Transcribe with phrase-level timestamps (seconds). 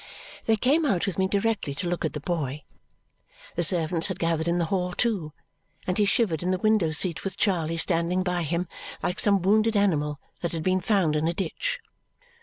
[0.45, 2.63] They came out with me directly to look at the boy.
[3.55, 5.31] The servants had gathered in the hall too,
[5.85, 8.67] and he shivered in the window seat with Charley standing by him,
[9.03, 11.79] like some wounded animal that had been found in a ditch.